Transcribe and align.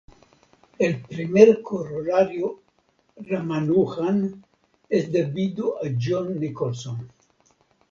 El 0.79 0.99
Primer 1.03 1.61
Corolario 1.61 2.63
Ramanujan 3.17 4.43
es 4.89 5.11
debido 5.11 5.77
a 5.77 5.89
John 5.95 6.39
Nicholson. 6.39 7.07